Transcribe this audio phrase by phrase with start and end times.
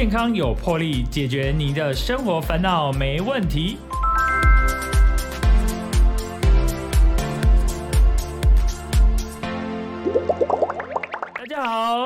[0.00, 3.76] 健康有魄力，解决您的生活烦恼没问题。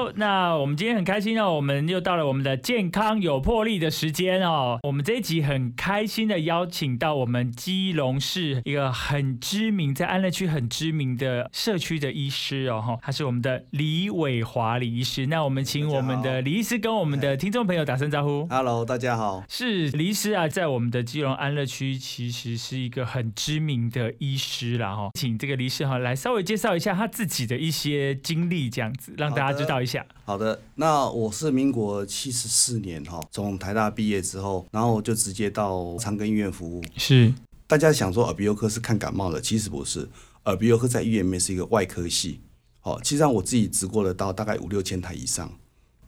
[0.04, 4.79] 好，那我们今天很开心哦，我们又到了我们的健康有魄力的时间哦。
[4.82, 15.27] 我们这一集很开心的邀请到我们基隆市一个很知名，在安乐区很知名的社区的医师哦，哈，他是我们的李伟华李医师。
[15.27, 18.46] 那我们请我们的李医师跟我们的听众朋友打声招呼。
[18.51, 19.43] Hello，大家好。
[19.48, 29.94] 是李医师啊，在我们的基隆安乐区其实是一个很知名的医师啦哈，请这个李医师哈来稍微介绍一下他自己的一些经历，这样子让大家知道一下。
[30.25, 36.83] 好的，那我是民国七十四年哈，从台大毕业之后，然后我就直接到长庚医院服务。
[36.97, 37.33] 是
[37.66, 40.09] 大家想说耳鼻喉科是看感冒的，其实不是，
[40.45, 42.41] 耳鼻喉科在医院里面是一个外科系。
[42.80, 45.51] 好，其实上我自己直过的刀大概五六千台以上，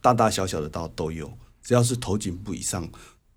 [0.01, 1.33] 大大小小的刀都有，
[1.63, 2.89] 只要是头颈部以上。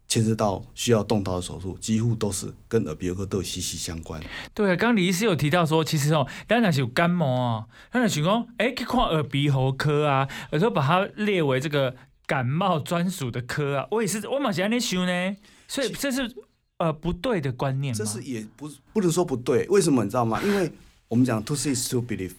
[0.09, 4.19] 牵涉到需要动刀的手术，几乎都是跟耳鼻喉科都有息息相关。
[4.55, 16.35] 对啊，刚刚李医师有提到说，其实哦，当然是有感冒啊，当然想讲，哎，去看耳鼻喉科啊，有时候把它列为这个感冒专属的科啊，我也是，我马上在想呢，所以这是
[16.79, 17.97] 呃不对的观念吗？
[17.97, 20.41] 这是也不不能说不对，为什么你知道吗？
[20.43, 20.71] 因为
[21.07, 22.31] 我们讲 to see is to believe，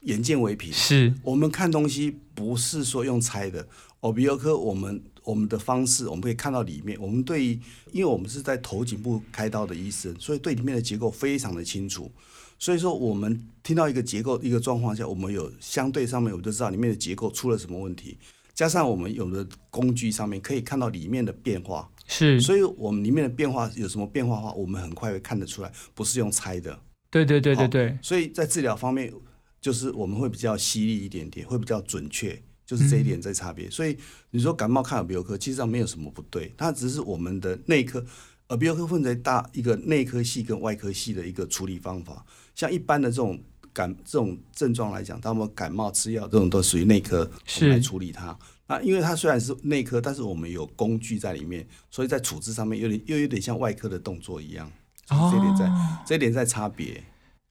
[0.00, 0.72] 眼见为凭。
[0.72, 3.68] 是我们看东西不是说用猜的。
[4.00, 6.98] 耳鼻喉科我们我们的方式，我们可以看到里面。
[6.98, 7.60] 我们对于，
[7.92, 12.10] 因为我们是在头颈部开刀的医生，所以对里面的结构非常的清楚。
[12.58, 18.16] 所以说，我们听到一个结构一个状况下，我们有相对上面，我们就知道里面的结构出了什么问题。
[18.54, 26.80] 加上我们有的工具上面可以看到里面的变化，是，所以我们里面的变化有什么变化的话，我们很快会看得出来，不是用猜的。
[27.10, 29.12] 对对对对对，所以在治疗方面，
[29.60, 33.70] 就是我们会比较犀利一点点，会比较准确，就是这一点在差别。
[33.70, 33.96] 所以
[34.30, 38.04] 你说感冒看耳鼻喉科，其实上没有什么不对，它只是我们的内科
[38.50, 42.24] 耳鼻喉科分为大一个内科系跟外科系的一个处理方法。
[42.54, 43.42] 像一般的这种
[43.72, 47.28] 感这种症状来讲，他们感冒吃药这种都属于内科
[47.62, 48.38] 来处理它。
[48.66, 54.70] 那因为它虽然是内科，但是我们有工具在里面，所以在处置上面有点又有点像外科的动作一样。
[55.08, 55.70] 哦这一点在，
[56.06, 57.02] 这一点在差别。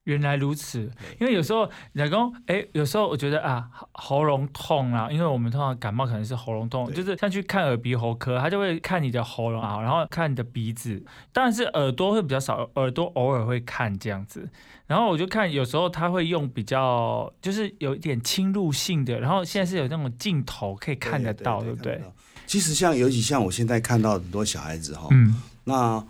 [0.08, 14.48] 原来如此，因为有时候老公，哎，有时候我觉得啊，喉喉咙痛啊，因为我们通常感冒可能是喉咙痛，就是像去看耳鼻喉科，他就会看你的喉咙啊，然后看你的鼻子，当然是耳朵会比较少，耳朵偶尔会看这样子。
[14.86, 22.00] 然后我就看有时候他会用比较，就是有一点侵入性的，然后现在是有那种镜头可以看得到，对不对？
[22.46, 26.02] 其实像尤其像我现在看到很多小孩子哈，嗯，那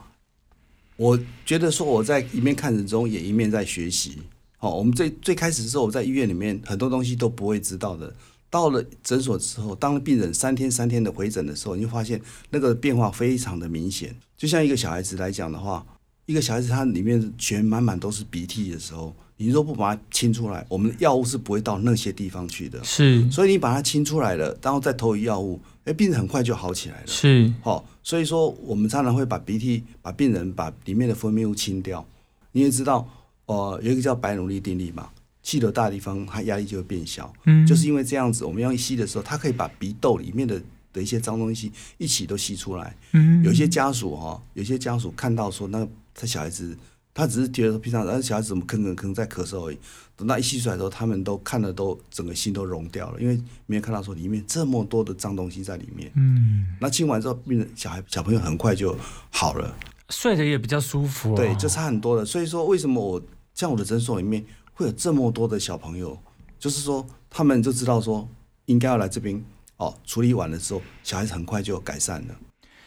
[0.98, 1.16] 我
[1.46, 4.18] 觉得说我在一面看人中也一面在学习。
[4.58, 8.12] 哦，我们最最开始的时候，我在医院里面很多东西都不会知道的。
[8.50, 12.20] 到了诊所之后，当病人三天三天的回诊的时候，你就发现
[12.50, 14.16] 那个变化非常的明显。
[14.36, 15.86] 就像一个小孩子来讲的话，
[16.26, 22.82] 一个小孩子他里面全满满都是鼻涕的时候，你若不把它清出来，我们的药物是不会到那些地方去的。
[22.84, 27.06] 是所以你把它清出来了，然后再投以药物，哎，病人很快就好起来了。
[27.06, 32.04] 是，好、所以说我们常常会把鼻涕、把病人把里面的分泌物清掉。
[32.52, 33.08] 你也知道，
[33.46, 35.08] 呃，有一个叫白努力定律嘛，
[35.42, 37.32] 气流大的地方，它压力就会变小。
[37.44, 40.60] 嗯，就是因为这样子，我们要吸的时候，它可以把鼻窦里面的
[40.92, 42.96] 的一些脏东西一起都吸出来。
[43.12, 46.76] 嗯有些家属哈、有些家属看到说，那他小孩子，
[47.18, 49.78] 他只是觉得说平常，那小孩子怎么吭吭吭在咳嗽而已。
[50.14, 53.36] 等到一吸出来的时候，他们都看了都整个心都融掉了，因为
[53.66, 56.12] 没有看到说里面这么多的脏东西在里面。
[56.14, 58.96] 嗯，那清完之后，病人小孩小朋友很快就
[59.30, 59.76] 好了，
[60.10, 62.24] 睡得也比较舒服、哦，对，就差很多了。
[62.24, 63.20] 所以说，为什么我
[63.52, 66.16] 像我的诊所里面会有这么多的小朋友，
[66.56, 68.28] 就是说他们就知道说
[68.66, 69.44] 应该要来这边
[69.78, 72.36] 哦，处理完了之后，小孩子很快就有改善了。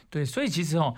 [0.09, 0.93] 对，所以其实哦，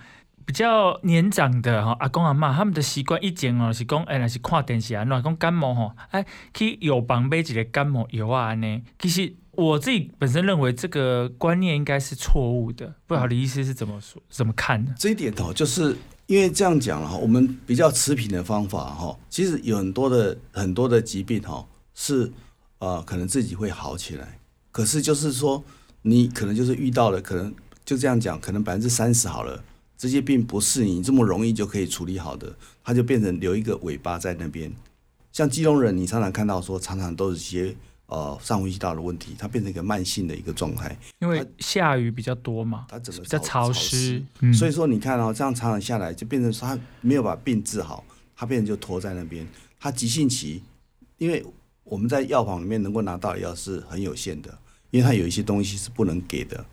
[0.46, 8.82] 比较年长的哈、阿公阿妈他们的习惯以前哦是讲，哎，若是看电视啊，那讲感冒吼，哎，去药房买一个感冒药啊安尼。
[8.98, 14.92] 其实我自己本身认为这个观念应该是错误的，不知道李医师是怎么说、怎么看的？
[14.98, 15.96] 这一点哦，就是
[16.26, 22.32] 因为这样讲了哈，我们比较持平的方法哈，其实有很多的很多的疾病哈是
[22.78, 24.38] 呃可能自己会好起来，
[24.70, 25.62] 可是就是说
[26.02, 27.54] 你可能就是遇到了，可能
[27.84, 29.62] 就这样讲，可能百分之三十好了，
[29.96, 34.72] 这些病不是你这么容易就可以处理好的，它就变成留一个尾巴在那边。
[35.32, 37.74] 像基隆人，你常常看到说，常常都是一些
[38.06, 40.96] 呃上呼吸道的问题，它变成一个慢性的一个状态。
[41.20, 48.04] 因为下雨比较多嘛，它整个比较潮潮湿，嗯，所以说你看哦，这样常常下来，就变成说他没有把病治好，
[48.36, 49.46] 他变成就拖在那边。
[49.80, 50.62] 他急性期，
[51.18, 51.44] 因为
[51.82, 54.56] 我们在药房里面能够拿到的药是很有限的，
[54.90, 56.64] 因为它有一些东西是不能给的。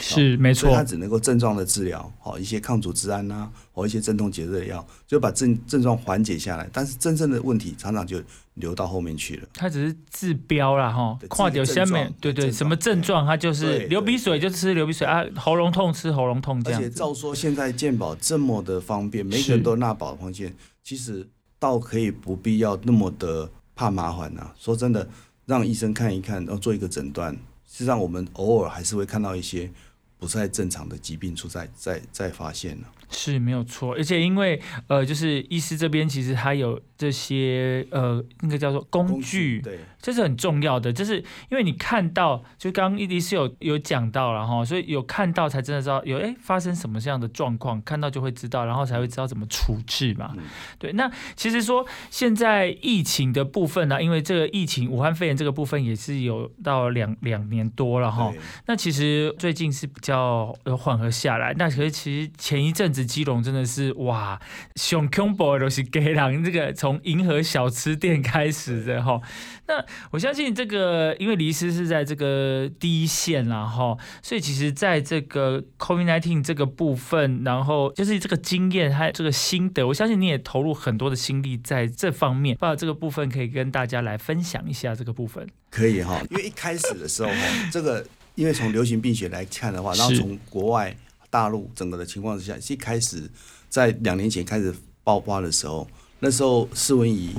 [0.00, 6.68] 是没错所以它，只能够症状的治疗，好一些抗组织胺啊，或一些镇痛解热的药，就把症症状缓解下来。
[6.72, 8.22] 但是真正的问题常常就
[8.54, 9.48] 留到后面去了。
[9.54, 16.90] 它只是治标啦哈对，跨掉下面对对，症什么症状它就是流鼻水就吃流鼻水啊，喉咙痛吃喉咙痛这样而且。
[16.90, 21.28] 照说现在健保这么的方便，每个人都纳保的方便，其实
[21.58, 25.08] 倒可以不必要那么的怕麻烦呐、说真的，
[25.46, 27.32] 让医生看一看，然后做一个诊断，
[27.66, 29.70] 实际上我们偶尔还是会看到一些
[30.18, 41.18] 不太正常的疾病处在在在发现了、是没有错，而且因为呃，就是医师这边其实他有这些呃，那个叫做工具，对，这是很重要的，就是
[41.48, 50.32] 因为你看到，就刚刚伊迪是有有讲到了哈，所以有看到才真的知道有哎发生什么这样的状况，看到就会知道，然后才会知道怎么处置嘛。
[50.36, 50.44] 嗯。
[50.78, 58.32] 对，那其实说现在疫情的部分呢、因为这个疫情武汉肺炎这个部分也是有到两两年多了哈，
[58.66, 64.40] 那其实最近是比较有缓和下来，那可是其实前一阵子基隆真的是哇，
[64.76, 69.20] 熊恐怖的都是给人这个从银河小吃店开始的哈。
[69.66, 85.46] 那我相信这个，因为黎师是在这个第一线啦哈，所以其实在这个 COVID-19 这个部分，然后就是这个经验还有这个心得，我相信你也投入很多的心力在这方面，把这个部分可以跟大家来分享一下这个部分。
[85.70, 88.06] 可以哈，因为一开始的时候哈，这个
[88.36, 90.96] 因为从流行病学来看的话，然后从国外
[91.30, 93.30] 大陆整个的情况之下，一开始
[93.68, 95.88] 在两年前开始爆发的时候，
[96.20, 97.34] 那时候施文仪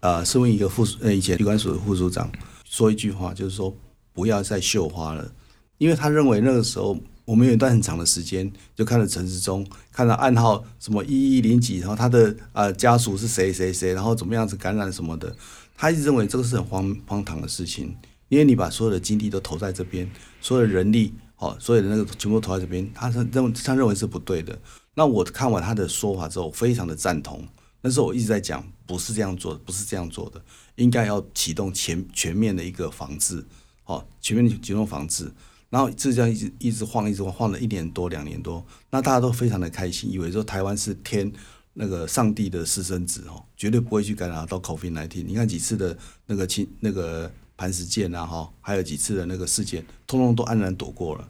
[0.00, 2.30] 呃施文仪一个副呃以前旅管署的副署长？
[2.64, 3.76] 说一句话，就是说
[4.12, 5.32] 不要再绣花了，
[5.78, 6.98] 因为他认为那个时候。
[7.26, 15.32] 我们有一段很长的时间，就看到陈时中，看到暗号什么一一零几，然后他的呃家属是谁谁谁，然后怎么样子感染什么的，
[15.76, 17.96] 他一直认为这个是很荒荒唐的事情，
[18.30, 20.10] 因为你把所有的精力都投在这边，
[20.40, 24.56] 所有的人力，哦，所有的那个全部投在这边，他是认为他认为是不对的。
[24.94, 27.46] 那我看完他的说法之后，非常的赞同。
[27.80, 30.42] 那时候我一直在讲，不是这样做的，不是这样做的，
[30.76, 33.42] 应该要启动全全面的一个防治，
[33.86, 35.32] 哦，全面的启动防治。
[35.70, 41.32] 然后这样一直一直晃，一直晃，晃了一年多、两年多，那大家都非常的开心，以为说台湾是天
[41.72, 45.96] 那个上帝的私生子哦，绝对不会去感染到 COVID 1 9你看几次的
[46.26, 51.28] 那个亲那个磐石舰啊哈，还有几次的那个事件，通通都安然躲过了。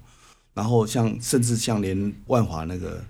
[0.55, 3.05] 然后像甚至像连万华那个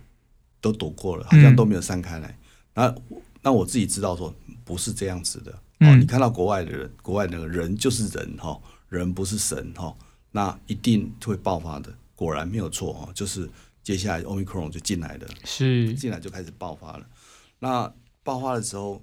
[0.58, 2.38] 都躲过了，好像都没有散开来。
[2.72, 2.94] 那
[3.42, 4.34] 那我自己知道说
[4.64, 5.52] 不是这样子的。
[5.52, 8.58] 哦，嗯你看到国外的人，国外那个人就是人哈，
[8.88, 9.94] 人不是神哈，
[10.30, 11.92] 那一定会爆发的。
[12.14, 13.46] 果然没有错哈，就是
[13.82, 15.28] 接下来 Omicron 就进来了。
[15.44, 17.06] 是进来就开始爆发了。
[17.58, 19.02] 那爆发的时候，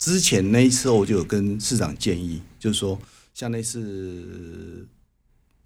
[0.00, 2.98] 之前那一次我就有跟市长建议，就是说，
[3.34, 4.86] 像那次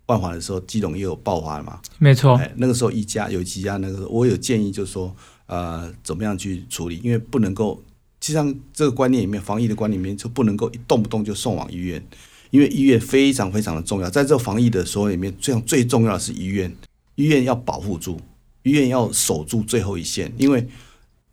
[0.07, 5.15] 万华的时候，基隆也有爆发嘛，没错，哎，那个时候一家有几家，那个我有建议，就是说，
[5.47, 7.81] 呃，怎么样去处理，因为不能够，
[8.21, 12.05] 实际上这个观念里面，防疫的观念里面就不能够一动不动就送往医院，
[12.51, 16.77] 因为医院非常非常的重要，在这个防疫的时候里面，这样最重要的是医院，
[17.15, 18.21] 医院要保护住，
[18.65, 20.67] 医院要守住最后一线，因为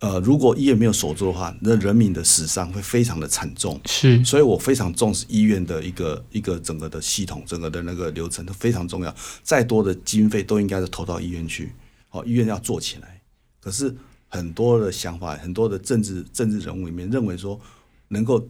[0.02, 3.80] 呃，如果医院没有守住的话，那人民的死伤会非常的惨重。
[3.86, 9.16] 是所以我非常重视医院的一个一个整个的系统，整个的那个流程都非常重要。
[9.44, 11.72] 再多的经费都应该是投到医院去，
[12.10, 13.22] 好，医院要做起来。
[13.60, 13.96] 可是
[14.28, 17.62] 很多的想法，很多的政治政治人物里面认为说，
[18.08, 18.44] 能够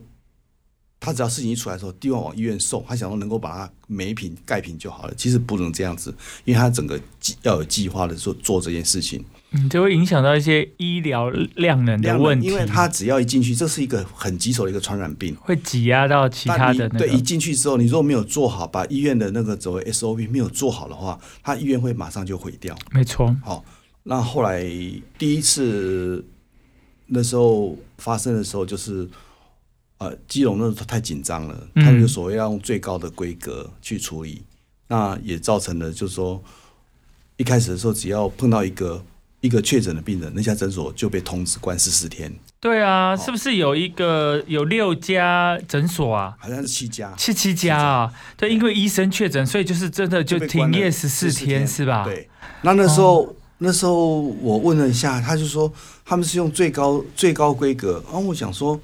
[1.04, 5.14] 他只要事情一出来的时候，地方往医院送，他想说能够把它每瓶盖平就好了。
[5.18, 6.14] 其实不能这样子，
[6.46, 9.26] 因为他整个计要有计划的做做这件事情。
[9.54, 15.36] 嗯，就会影响到一些医疗量能的能问题，因为他只要一进去，这是一个很棘手的一个传染病。
[15.42, 22.78] 会挤压到其他的对，一，进去之后，你如果没有做好，把医院的那个所谓 SOP 没有做好的话，他医院会马上就毁掉。
[22.92, 23.66] 没错，好，
[24.04, 24.64] 那后来
[25.18, 26.24] 第一次
[27.08, 29.10] 那时候发生的时候，就是
[30.02, 34.42] 呃，基隆那时候太紧张了，嗯他们就所谓要用最高的规格去处理，
[34.88, 36.44] 那也造成了就是说，
[37.38, 39.06] 一开始的时候只要碰到一个
[39.42, 46.36] 一个确诊的病人，那家诊所就被通知关十四天，对啊，是不是有一个有六家诊所啊？
[46.40, 47.14] 好像是七家。
[47.16, 52.28] 七七家啊，对，因为医生确诊，所以就是真的就停业十四14天，是吧？，对，
[52.64, 55.72] 那那时候、那时候我问了一下，他就说
[56.04, 58.80] 他们是用最高最高规格，然后我想说。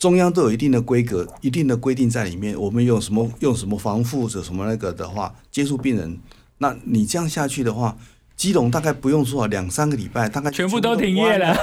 [0.00, 2.58] 中央都有一定的规格、一定的规定在里面。
[2.58, 6.18] 我们用什么用什么防护者什么那个的话，接触病人，
[6.56, 7.94] 那你这样下去的话，
[8.34, 11.54] 基隆大概不用说两三个礼拜，大概全部都停业了，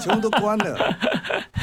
[0.00, 0.78] 全部都关了。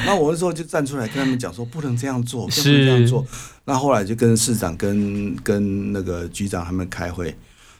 [0.04, 3.26] 那我那时候就站出来跟他们讲说，不能这样做，不能这样做。
[3.64, 7.34] 那后来就跟市长、跟跟那个局长他们开会，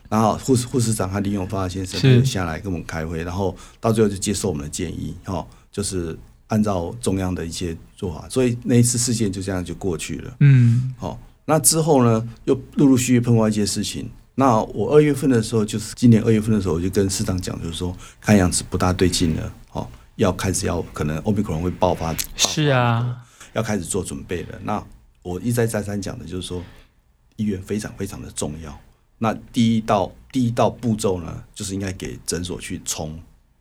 [0.08, 6.18] 然后护士护士长和李永发先生就下来跟我们开会，然后到最后就接受我们的建议，哈，就是
[6.50, 10.36] 按照中央的一些做法，所以那一次事件就这样就过去了。
[10.40, 14.10] 嗯，好，那之后呢，又陆陆续续碰到一些事情。
[14.34, 24.58] 那我二月份的时候，就是今年二月份的时候，我就跟市长讲，就是说看样子不大对劲了，哦，要开始要可能欧米克戎会爆发，是啊，要开始做准备了。
[24.62, 24.82] 那
[25.22, 26.62] 我一再再三讲的就是说，
[27.36, 28.76] 医院非常非常的重要。
[29.18, 33.10] 那第一道第一道步骤呢，就是应该给诊所去冲。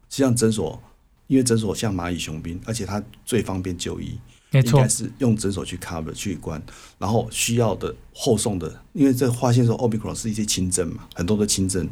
[0.10, 0.82] 实际上诊所，
[1.30, 4.18] 因为诊所像蚂蚁雄兵，而且它最方便就医，
[4.50, 6.60] 没错应该，是用诊所去 cover 去关，
[6.98, 11.88] 然后需要的后送的，因为这发现说 omicron 是一些轻症嘛，很多的轻症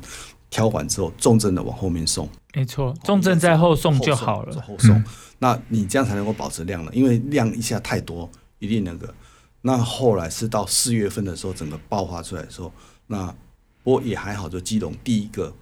[0.50, 4.62] 挑完之后，重症的往后面送，没错，重症在后送就好了。
[4.62, 5.06] 后送，嗯
[5.39, 8.27] 那你这样才能够保持量了，因为量一下太多，
[8.58, 9.13] 一定那个。
[9.62, 12.74] 那后来是到四月份的时候，整个爆发出来的时候，
[13.06, 13.27] 那
[13.84, 15.53] 不过也还好，就基隆第一个，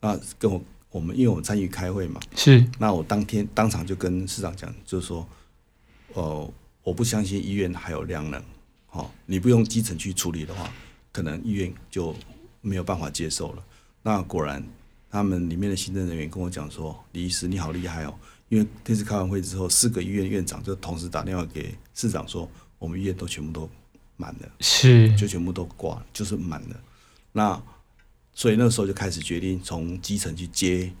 [0.00, 0.58] 那跟我
[0.90, 5.26] 我们因为我们参与开会嘛，是，那我当天当场就跟市长讲，就是说，
[6.14, 6.52] 呃，
[6.82, 8.42] 我不相信医院还有量能，
[8.90, 10.70] 哦，你不用基层去处理的话，
[11.12, 12.14] 可能医院就
[12.62, 13.62] 没有办法接受了。
[14.02, 14.64] 那果然，
[15.10, 18.14] 他们里面的行政人员跟我讲说，李医师你好厉害哦，
[18.48, 23.68] 因为这次开完会之后，四个医院院长就同时打电话给市长说，我们医院都全部都
[24.16, 24.48] 满了。
[24.60, 26.80] 是，就全部都挂了，就是满了。
[27.32, 27.62] 那
[28.38, 30.92] 所以那时候就开始决定从基层去接，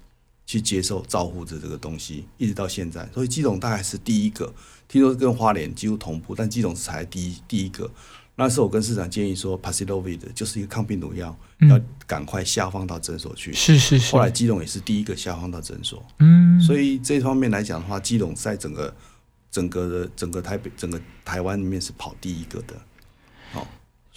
[0.44, 3.08] 去接受照护的这个东西，一直到现在。
[3.14, 4.52] 所以基隆大概是第一个，
[4.88, 7.88] 听说跟花莲几乎同步，但基隆才第一第一个。
[8.34, 13.52] 那时候我跟市长建议说 p a x i l o v i d 就是一个抗病毒药，嗯要赶快下放到诊所去。
[13.52, 16.04] 是是是后，来基隆也是第一个下放到诊所。
[16.18, 18.92] 嗯，所以这方面来讲的话，基隆在整个
[19.48, 22.74] 整个的整个台北整个台湾里面是跑第一个的，
[23.52, 23.64] 好、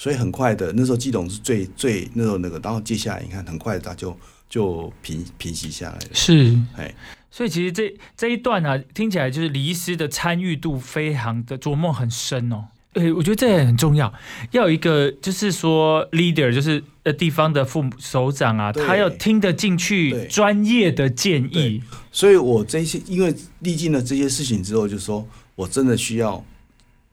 [0.01, 4.17] 所以很快的那时候季董是最最那时候那个，然后接下来你看很快的它就
[4.49, 6.91] 就平平息下来了，是，哎，
[7.29, 12.65] 所以其实这这一段啊，听起来就是李医师的参与度非常的琢磨很深哦。
[12.93, 14.11] 哎，我觉得这也很重要，
[14.49, 21.83] 要有一个就是说 leader，就是呃地方的副首长啊，他要听得进去专业的建议。
[22.11, 26.43] 所以我这些因为历经了这些事情之后，就说我真的需要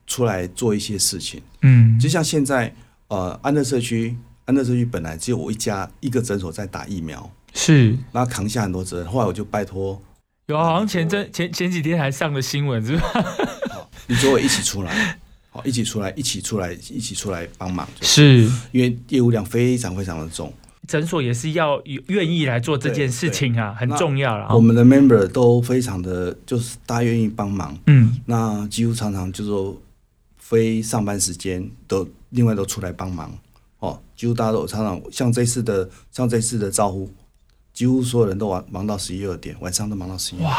[0.08, 2.74] 出来做一些事情，嗯，就像现在
[3.06, 7.90] 呃安乐社区，安乐社区本来只有我一家一个诊所在打疫苗，是。
[8.10, 10.02] 然后扛下很多责任，后来我就拜托
[10.46, 13.02] 有啊，好像前阵前前几天还上了新闻，是吧？
[13.70, 15.18] 好，你跟我一起出来，
[15.50, 18.46] 好，一起出来，一起出来，一起出来帮忙，就是。
[18.46, 20.50] 是，因为业务量非常非常的重，
[20.86, 24.48] 诊所也是要有愿意来做这件事情啊，很重要了。
[24.54, 29.76] 我们的 member 都非常的，就是大家愿意帮忙，嗯，那几乎常常就说
[30.48, 33.38] 非上班时间都另外都出来帮忙，
[33.80, 37.10] 哦，几乎大家都常常像这次的像这次的招呼，
[37.74, 40.54] 几乎所有人都忙忙到十一二点，晚上都忙到十一二点。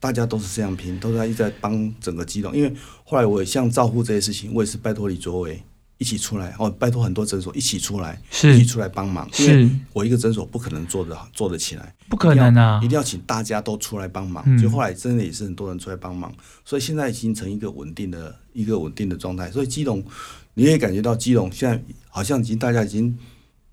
[0.00, 2.52] 大家都是这样拼，都在一直在帮整个机动。
[2.56, 5.62] 因为后来我也像照护这些事情，我也是拜托李卓伟
[5.98, 9.28] 一起出来，哦，拜托很多诊所一起出来，一起出来帮忙。
[9.38, 14.42] 因为是我一个诊所不可能做得好做得起来，不可能啊一，定要请大家都出来帮忙。
[14.46, 16.32] 嗯就后来真的也是很多人出来帮忙，
[16.64, 19.50] 所以现在已经成一个稳定的一个稳定的状态。
[19.50, 20.04] 所以基隆，
[20.54, 23.16] 你也感觉到基隆现在好像已经大家已经，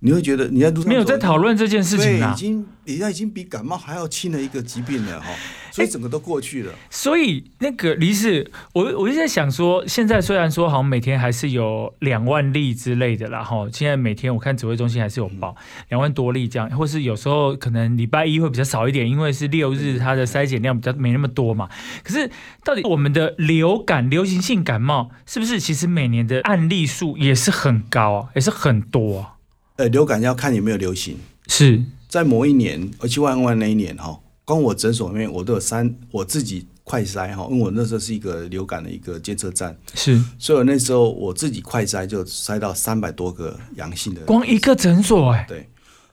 [0.03, 2.35] 你会觉得你在路上没有在走讨论这件事情已。
[2.35, 5.27] 经人家已经比感冒还要轻的一个疾病了哈，
[5.71, 6.73] 所以整个都过去了。
[6.89, 15.55] 所以那个李氏，我我就在想说，现在虽然说好像每天还是有两万例之类的啦，哈，现在每天我看指挥中心还是有报
[15.89, 21.69] 两万多例这样，或是有时候可能礼拜一会比较少一点，因为是六日它的筛检量比较没那么多嘛。
[22.03, 22.27] 可是
[22.63, 29.35] 到底我们的流感、流行性感冒是不是其实每年的案例数也是很高啊，也是很多啊？
[29.81, 31.83] 呃，流感要看有没有流行，是。
[32.07, 44.21] 在某一年二七万万那一年哈，光我诊所里面我都有三，我自己快筛哈，因为我那时候是一个流感的一个监测站，是，所以我那时候我自己快筛就筛到三百多个阳性的。
[44.21, 45.67] 光一个诊所哎、对，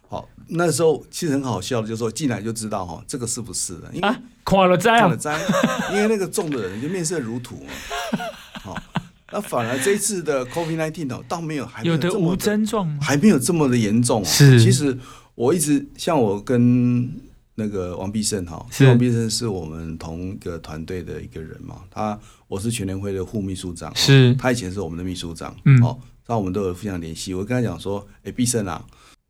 [0.08, 5.38] 好，那时候其实很好笑的，就是说进来就知道哈，这个是不是的，因为啊，垮了灾啊，看了灾，
[5.92, 7.72] 因为那个中的人就面色如土嘛。
[9.30, 13.00] 好， 那反而这一次的 COVID nineteen 哦，倒没有，还没有的无这么的症状？
[13.00, 14.24] 还没有这么的严重、哦。
[14.24, 14.98] 是其实
[15.34, 17.10] 我一直像我跟
[17.54, 27.34] 那个王必胜哈，是王必胜是我们同一个团队的一个人嘛，他我是全联会的副秘书长，是他以前是我们的秘书长，嗯哦，那我们都有互相联系。
[27.34, 28.84] 我跟他讲说，哎、必胜啊，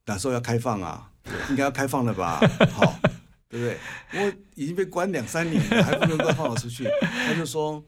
[0.06, 1.10] 哪时候要开放啊？
[1.50, 2.40] 应该要开放了吧？
[2.72, 2.98] 好，
[3.50, 3.76] 对不对？
[4.14, 6.86] 我已经被关两三年了，还不能够放我出去。
[7.00, 7.82] 他就说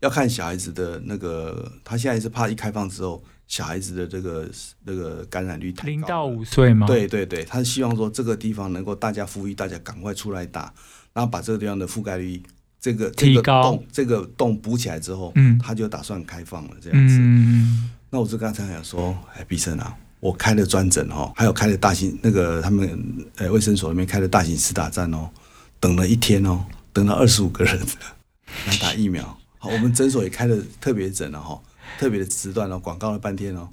[0.00, 4.48] 要看小孩子的那个，他现在是怕一开放之后，小孩子的这个
[4.84, 10.72] 那个感染率太高了零到五岁吗？，对对对，他希望说这个地方能够大家呼吁大家赶快出来打，
[11.12, 12.42] 然后把这个地方的覆盖率
[12.80, 17.16] 这个这个提高洞这个洞补起来之后，嗯他就打算开放了这样子。
[17.18, 25.28] 嗯，那我就跟他讲说，哎，毕生啊，我开了专诊哦，还有开了大型那个他们呃卫生所里面开了大型施打站哦，
[25.78, 26.64] 等了一天哦，
[26.94, 27.78] 等了二十五个人
[28.66, 29.36] 来打疫苗。
[29.62, 31.60] 好，我们诊所也开了特别诊了哈，
[31.98, 33.68] 特别的时段哦，广告了半天哦，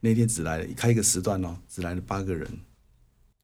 [0.00, 2.46] 那天只来了开一个时段哦，只来了八个人，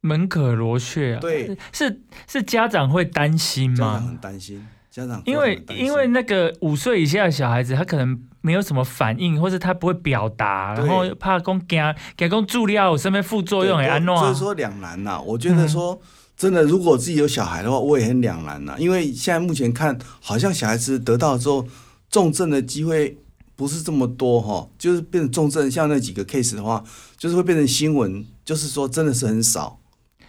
[0.02, 1.18] 门可罗雀啊。
[1.18, 4.16] 对，是是家长会担心家长很？
[4.18, 11.82] 担心，家长因为因为那个五岁以下的小孩子，他可能没有什么反应，或者他不会表达，然后怕讲惊
[12.18, 14.20] 惊讲注料我身边副作用也安怎啊？
[14.20, 15.98] 所以说两难呐、我觉得说。
[16.38, 21.66] 真的，如果自己有小孩的话，我也很两难呐、因为现在目前看，好像小孩子得到之后，
[22.08, 23.18] 重症的机会
[23.56, 26.84] 不是这么多哈，就是变成重症，像那几个 case 的话，
[27.16, 29.80] 就是会变成新闻，就是说真的是很少，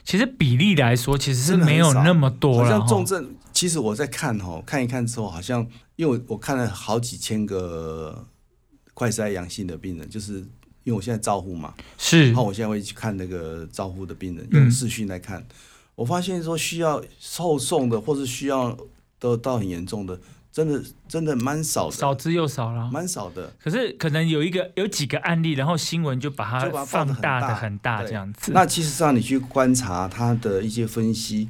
[0.03, 2.67] 其实比例来说，其实是没有那么多。
[2.67, 3.35] 像重症。
[3.53, 8.25] 其实我在看哈，看一看之后，好像因为我我看了好几千个
[8.95, 10.39] 快筛阳性的病人，就是
[10.83, 15.45] 因为我现在照护嘛，是然后我现在会去看那个照护的病人，嗯用视讯来看。
[15.99, 17.03] 我发现说需要
[17.35, 18.77] 后送的，或是需要
[19.19, 20.17] 得到很严重的，
[20.49, 22.89] 真的真的蛮少的，少之又少了。
[22.89, 23.51] 蛮少的。
[23.61, 28.53] 可是可能有一个有几个案例，然后新闻就把它放大的很大这样子。
[28.53, 31.49] 那其实上你去观察它的一些分析，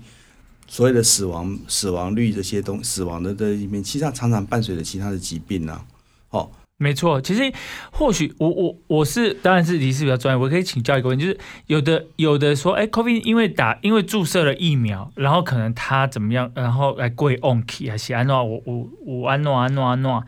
[0.67, 5.85] 所谓的死亡死亡率这些东死亡的这一面，其实它常常伴随着其他的疾病啊。
[6.31, 6.49] 哦，
[6.81, 7.51] 没错，其实
[7.91, 20.23] 或许我我我是当然是离是比较专业，我可以请教一个问题，就是有的有的说，哎，COVID 因为打因为注射了疫苗，然后可能他怎么样，然后来跪 on key 还是安诺我我我安诺安诺安诺，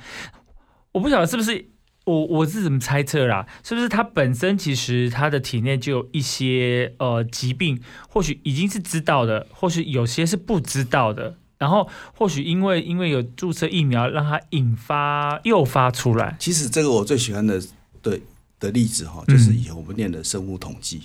[0.92, 1.70] 我不晓得是不是
[2.04, 7.80] 我我是怎么猜测啦，是不是他本身其实他的体内就有一些呃疾病，
[8.10, 11.38] 或许已经是知道的，或许有些是不知道的。
[11.62, 17.62] 然后或许因为因为有注射疫苗，让它引发诱发出来，其实这个我最喜欢的
[18.02, 18.20] 的
[18.60, 21.04] 的例子哈，嗯就是以前我们念的生物统计，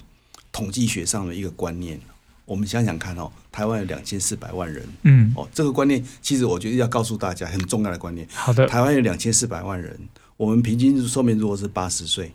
[0.50, 2.00] 统计学上的一个观念。
[2.46, 8.26] 我们想想看哦，台湾有两千四百万人嗯，哦，这个观念其实我觉得要告诉大家很重要的观念。
[8.32, 9.98] 好的，台湾有两千四百万人，
[10.38, 12.32] 我们平均寿命如果是八十岁，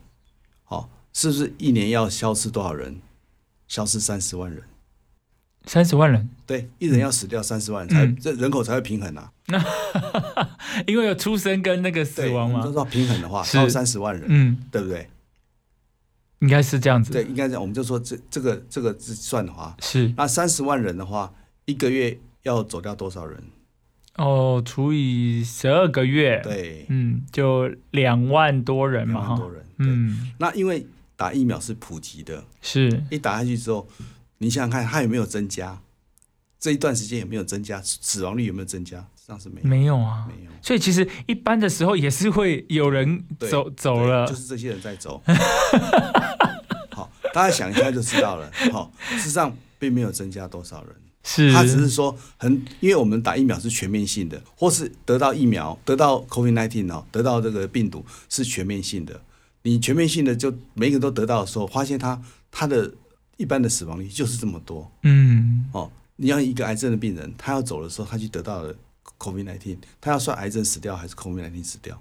[0.65, 3.01] 好、是不是一年要消失多少人？
[3.67, 4.61] 消失三十万人。
[5.65, 8.17] 三十万人，对，一人要死掉三十万人，才、嗯。
[8.19, 9.31] 这人口才会平衡啊。
[10.87, 13.57] 因为有出生跟那个死亡嘛，们都知道平衡的话，是。
[13.57, 15.07] 超三十万人，嗯，对不对？
[16.39, 17.61] 应该是这样子，对，应该这样。
[17.61, 20.11] 我们就说这这个这个算的话，是。
[20.17, 21.31] 那三十万人的话，
[21.65, 23.43] 一个月要走掉多少人？
[24.17, 29.27] 哦，除以十二个月，，对，嗯，就两万多人嘛，哈。
[29.27, 29.63] 两万多，人。
[29.77, 33.03] 对，嗯，那因为打疫苗是普及的，是。
[33.11, 33.87] 一打下去之后，
[34.41, 35.79] 你想想看，它有没有增加？
[36.59, 37.79] 这一段时间有没有增加？
[37.83, 38.97] 死亡率有没有增加？
[39.15, 40.51] 实际上是没有，没有啊，没有。
[40.63, 45.21] 所以其实一般的时候也是会有人对走走了，就是这些人在走。
[46.89, 48.51] 好，大家想一下就知道了。
[48.71, 59.21] 好，事实上并没有增加多少人， 是，他只是说很，因为我们打疫苗是全面性的，或是得到疫苗得到 COVID-19 哦，得到这个病毒是全面性的。
[59.61, 62.91] 你全面性的就每个人都得到的时候，发现他他的
[63.41, 65.91] 一般的死亡率就是这么多嗯，哦。
[66.17, 68.75] 你要一个癌症的病人，他要走的时候，他去得到了
[69.17, 71.99] COVID-19，他要算癌症死掉还是 COVID-19 死掉？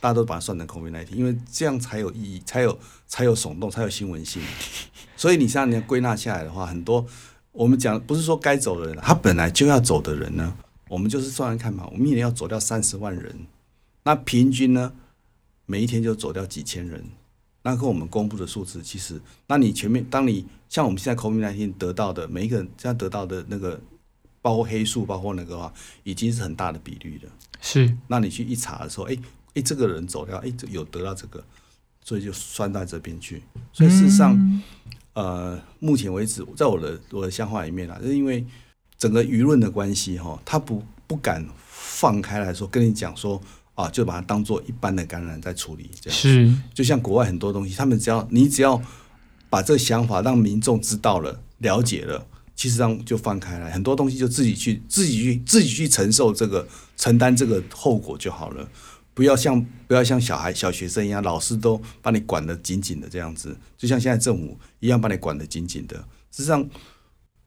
[0.00, 4.42] 大家都把它算成 COVID-19，因为这样才有意义，才有才有耸动，才有新闻性。
[5.16, 7.06] 所以你像你要归纳下来的话，很多
[7.52, 10.54] 我们讲不是说该走的人，他本来就要走的人呢，
[10.90, 13.46] 我们就是算算看嘛，我们一年要走掉三十万人，
[14.02, 14.92] 那平均呢，
[15.64, 17.02] 每一天就走掉几千人。
[17.70, 23.78] 那跟我们公布的数字，其实，那你前面，当你像我们现在 COVID-19 得到的每一个人这样得到的那个，
[24.40, 25.70] 包括黑数，包括那个的话，
[26.02, 27.30] 已经是很大的比率了。
[27.60, 29.18] 是，那你去一查的时候，哎、
[29.52, 31.44] 哎、这个人走掉，哎、这有得到这个，
[32.02, 33.42] 所以就算到这边去。
[33.70, 34.62] 所以事实上，嗯
[35.12, 38.42] 呃，目前为止，在我的我的想法里面啊，就是因为
[38.96, 43.38] 整个舆论的关系哈，他不不敢放开来说跟你讲说
[43.78, 46.18] 啊，就把它当做一般的感染在处理，这样。
[46.18, 48.82] 是，就像国外很多东西，他们只要你只要
[49.48, 58.68] 把这个想法让民众知道了、了解了，其实上就放开来，很多东西就自己去、自己去、自己去承受这个、承担这个后果就好了。
[59.14, 65.96] 不要像不要像小孩、小学生一样，老师都把你管得紧紧的这样子，就像现在政府一样把你管得紧紧的。
[66.32, 66.68] 事实上，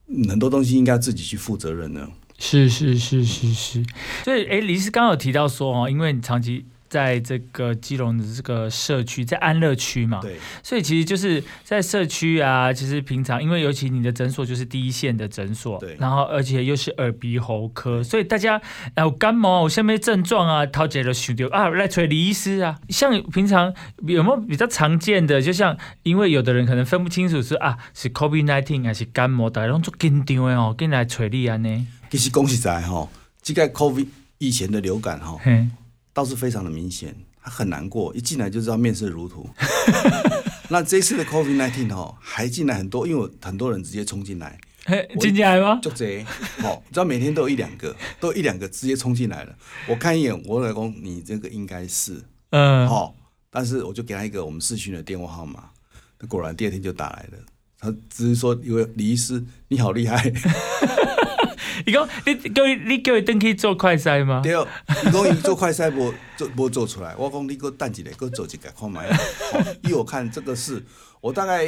[0.07, 2.07] 嗯很多东西应该自己去负责任呢。
[2.43, 3.83] 是是是是是，
[4.23, 15.95] 所以哎，李医师刚刚有提到说哦，因为你长期在这个基隆的这个社区，在安乐区嘛，对，所以其实就是在社区啊，其实平常因为尤其你的诊所就是第一线的诊所，对。
[15.97, 18.61] 然后而且又是耳鼻喉科，所以大家
[18.95, 22.77] 呃有感冒啊有下面症状啊，陶姐都想到啊来找李医师啊。
[22.89, 23.73] 像平常
[24.05, 33.07] 有没有比较常见的，就像因为有的人可能分不清楚是啊是 COVID nineteen 还是感冒，大家拢做紧张的哦，跟来找你安呢，其实讲实在哈，
[33.41, 34.07] 这个 COVID
[34.39, 35.65] 以前的流感哈，嘿，
[36.13, 39.49] 倒是非常的明显，他很难过，一进来就知道面色如土。
[40.69, 45.79] 那这一次的 COVID 1 9哦，还进来很多，因为很多人直接冲进来，嘿，进进来吗？
[45.81, 46.21] 就这，
[46.63, 49.55] 哦，你知道每天都有一两个，都有一两个直接冲进来了。
[49.87, 53.13] 我看一眼，我老公，你这个应该是，嗯，哦，
[53.49, 55.71] 但是我就给他一个我们视讯的电话号码，
[56.19, 57.37] 那果然第二天就打来了。
[57.77, 60.31] 他只是说，因为李医师你好厉害，
[61.91, 64.41] 你讲你叫你你叫伊登去做快筛吗？
[64.41, 64.53] 对，
[65.05, 69.07] 你讲伊做快筛无 做无做出来，我讲你给我等一下，给我做一个看卖。
[69.07, 70.83] 哦，依我看这个是
[71.19, 71.67] 我大概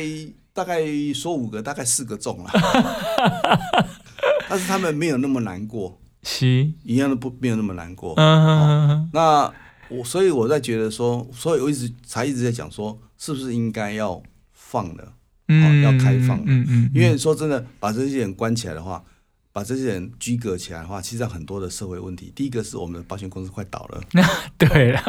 [0.54, 0.82] 大概
[1.14, 2.50] 说五个，大概四个中了，
[4.48, 8.16] 但是他们没有那么难过，是，一样的不没有那么难过。
[9.12, 9.52] 那
[9.90, 14.22] 我所以我在觉得说，所以我一直才一直在讲说，是不是应该要
[14.54, 15.14] 放了？
[15.50, 19.04] 嗯，要开放了嗯嗯，因为说真的，把这些人关起来的话，
[19.54, 22.34] 把这些人拘隔起来的话，其实上很多的社会问题。
[22.36, 24.02] 第一个是我们的保险公司快倒了，
[24.58, 25.00] 对了，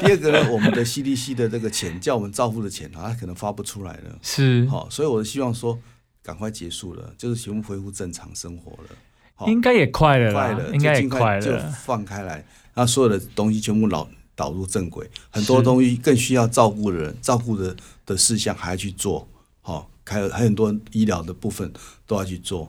[0.00, 4.18] 第二个呢，我们的 CDC 的这个钱叫我们照付的钱啊，它可能发不出来了。
[4.20, 5.78] 是，好、所以我希望说
[6.20, 8.90] 赶快结束了，就是全部恢复正常生活了。
[9.34, 19.28] 好应该也快了，快了，应该也快了就放开来，那所有的东西全部导导入正轨，很多东西更需要照顾的人，照顾的的事项还要去做，
[19.60, 21.72] 好、还有还有很多医疗的部分
[22.04, 22.68] 都要去做。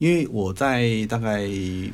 [0.00, 1.46] 因为我在大概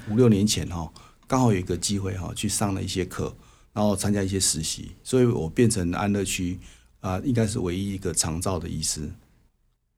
[0.09, 0.89] 五六年前哈，
[1.27, 3.35] 刚好有一个机会哈，去上了一些课，
[3.73, 6.57] 然后参加一些实习，所以我变成安乐区
[7.01, 9.11] 啊、应该是唯一一个长照的医师。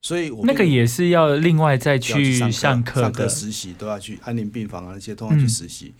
[0.00, 5.92] 所以我那个也是要另外再要去上上课、课的，实习都要去安宁病房啊那些都要去实习。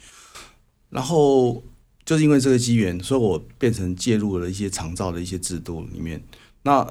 [0.88, 1.62] 然后
[2.07, 6.23] 就是因为这个机缘，所以我变成介入了一些长照的一些制度里面。
[6.62, 6.90] 那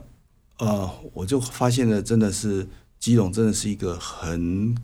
[0.60, 2.68] 呃，我就发现了，真的是
[3.00, 4.76] 基隆真的是一个很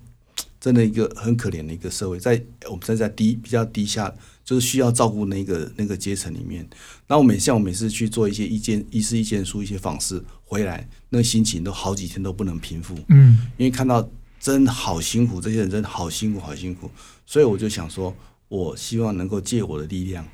[0.64, 4.10] 真的一个很可怜的一个社会，在我们站在低比较低下，
[4.46, 6.66] 就是需要照顾那个那个阶层里面。
[7.06, 12.98] 那我每像我每次去做一些意见医师意见书、一些访视回来，那个心情都好几天都不能平复。
[13.10, 16.90] 嗯，因为看到真的好辛苦，这些人真的好辛苦，好辛苦，
[17.26, 18.16] 所以我就想说，
[18.48, 20.26] 我希望能够借我的力量，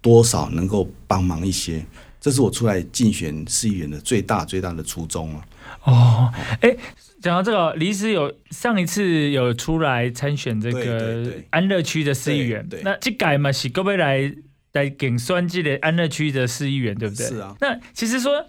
[0.00, 1.86] 多少能够帮忙一些，
[2.20, 5.46] 这是我出来竞选市议员的最大最大的初衷啊。
[5.84, 6.76] 哦，哎，
[7.20, 14.32] 讲到这个，李医师有上一次有出来参选这个安乐区的市议员那这改嘛是各位来
[14.72, 17.26] 来竞选这个安乐区的市议员，对不对？
[17.26, 18.46] 是啊那其实说。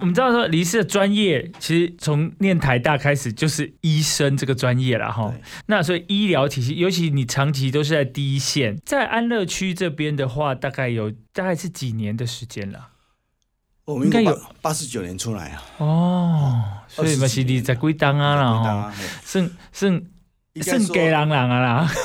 [0.00, 5.34] 我们知道说，李医师的专业其实从念台大开始就是医生这个专业了哈。
[5.66, 12.92] 那所以医疗体系，尤其你长期都是在第一线，在安乐区这边的话，大概有大概是几年的时间了。
[13.84, 14.38] 我们应该有。
[14.62, 20.02] 八十九年出来啊，哦，所以嘛是二十几档啊啦算算
[20.62, 21.88] 算给人人啊啦。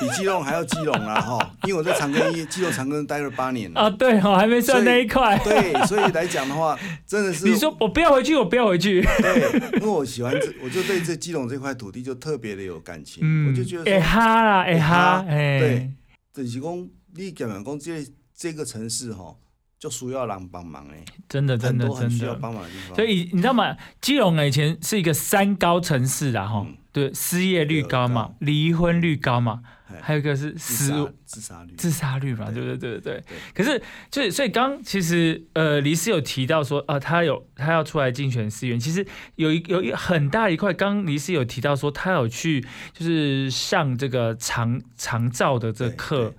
[0.00, 3.82] 比基隆还要基隆啦哈，因为我在长庚医基隆长庚待了八年了。
[3.82, 5.38] 啊，对哦，还没算那一块。
[5.44, 6.74] 对，所以来讲的话，
[7.06, 9.02] 真的是你说我不要回去，我不要回去。
[9.02, 15.90] 对，因为我喜欢这，我就对这基隆这块土地就特别的有感情，我就觉得哎说，哈啦，哎哈，哎，对，
[16.32, 19.34] 就是讲你讲讲讲这这个城市哈，
[19.80, 22.38] 就需要人帮忙哎，真的真的真的需要的。
[22.38, 22.94] 帮忙的地方。
[22.96, 23.74] 所以你知道吗？
[24.02, 30.92] 基隆啊以前是一个三高城市啦，哈嗯，对，失业率高嘛，离婚率高嘛，哎还有一个是死
[31.24, 33.00] 自杀率，自杀率嘛，对对不对？
[33.00, 33.24] 对对对。
[33.54, 42.60] 可是，就是所以刚其实呃，黎斯有提到说啊、他有他要出来竞选市议员，其实有一有一很大一块，刚黎斯有提到说他有去
[42.92, 46.34] 就是上这个长长照的这课，，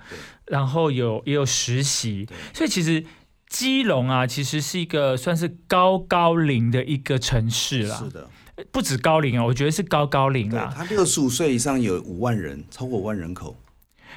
[0.45, 3.03] 然后有也有实习，所以其实。
[3.51, 8.27] 基隆啊，其实是一个算是高高龄的一个城市啦是，的，
[8.71, 13.57] 不止高龄啊，我觉得是高高龄对啦，他六十五岁以上有五万人，超过五万人口。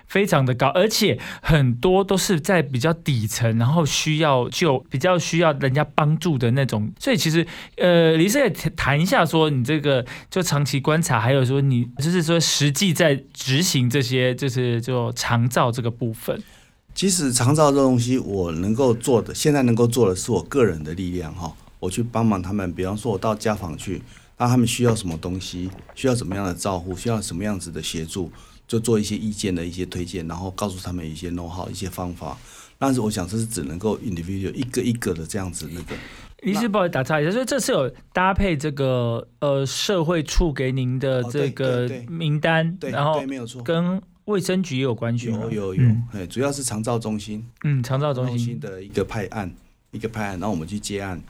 [0.07, 6.93] 非常的高，而且很多都是在比较底层，然后需要就比较需要人家帮助的那种。
[7.01, 7.45] 所以其实，
[7.79, 16.41] 呃，李师也谈一下说，你这个就长期观察，还有说你就是说实际在执行这些，就是就长照这个部分。
[16.95, 22.73] 其实长照这东西，我能够做的，现在能够做的是我个人的力量哈，我去帮忙他们。
[22.73, 24.01] 比方说，我到家访去，
[24.39, 28.31] 那他们需要什么东西，需要什么样的照顾，需要什么样子的协助，
[28.69, 32.39] 就做一些意见的一些推荐，然后告诉他们一些 know how 一些方法。
[32.79, 35.97] 但是我想这是只能够 individual 一个一个的这样子那个。
[36.43, 43.63] 医师，不好意思打岔一下，所以这次有搭配这个呃社会处给您的这个名单，对然后对，没有错。
[43.63, 49.55] 跟卫生局也有关系吗有有有嗯，哎，主要是长照中心嗯，长照中心的一个派案，
[49.91, 51.23] 一个派案，然后我们去接案。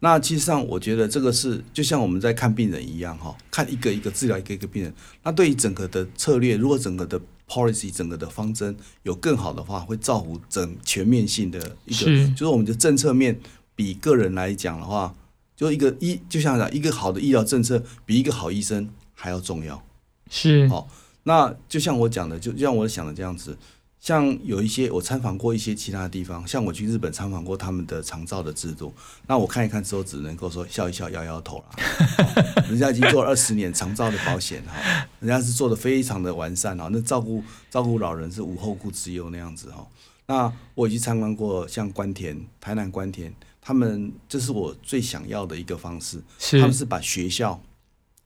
[0.00, 4.92] 那其实上，我觉得这个是就像我们在看病人一样哈，看一个一个治疗一个一个病人。
[5.22, 13.38] 那对于整个的策略，如果整个的 policy 整个的方针有更好的话，会造福整全面性的一个，是就是我们的政策面
[13.76, 15.14] 比个人来讲的话，
[15.54, 19.80] 就一个医就像讲一个好的医疗政策比一个好医生还要重要。
[20.28, 20.88] 是好
[21.24, 23.56] 那就像我讲的，就就像我想的这样子，
[24.00, 28.92] 像有一些我参访过一些其他的地方，像我去日本参访过他们的长照的制度，
[29.28, 31.64] 那我看一看之后，只能够说笑一笑，摇摇头啦。
[31.76, 39.86] 好 人家已经做了二十年长照的保险哈，人家是做的非常的完善哈，那照顾照顾老人是无后顾之忧那样子哈。
[40.26, 47.60] 那我已去参观过像关田、台南关田，他们这是我最想要的一个方式，他们，是把学校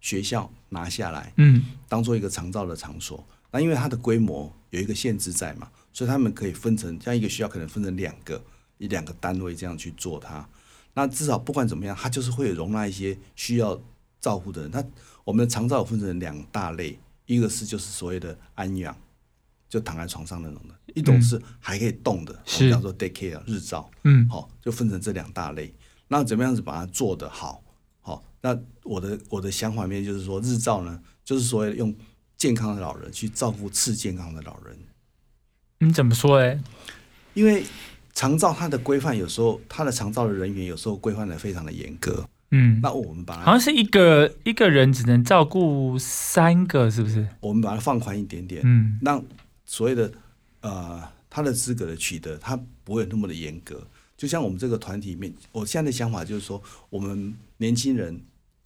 [0.00, 1.32] 学校拿下来。
[1.36, 3.26] 嗯，当做一个长照的场所。
[3.50, 8.44] 那因为它的规模有一个限制在嘛，所以他们可以分成像一个学校可能分成两个
[8.76, 10.46] 一两个单位这样去做它。
[10.92, 13.80] 那至少不管怎么样，它就是会容纳一些需要
[14.20, 14.70] 照顾的人。
[14.70, 14.84] 那
[15.24, 18.94] 我们的长照分成两大类，一个是就是所谓的安养，
[19.68, 23.90] 就躺在床上那种的；一种是还可以动的，我们叫做 day care 日照。
[24.04, 25.74] 嗯，好、就分成这两大类。
[26.08, 27.62] 那怎么样子把它做得好？
[28.46, 31.94] 好、那我的我的想法里面就是说，日照呢，就是所谓用
[32.36, 34.76] 健康的老人去照顾次健康的老人，
[35.80, 36.38] 你怎么说？
[36.38, 36.58] 哎，
[37.34, 37.64] 因为
[38.12, 42.28] 长照它的规范有时候它的长照的人员有时候规范的非常的严格。
[42.52, 47.26] 嗯，那我们把它好像是一个一个人只能照顾三个，是不是？
[47.40, 49.22] 我们把它放宽一点点，嗯，让
[49.64, 50.12] 所谓的
[50.60, 53.84] 呃他的资格的取得，他不会那么的严格。
[54.16, 58.18] 就像我们这个团体里面，我现在的想法就是说，我们年轻人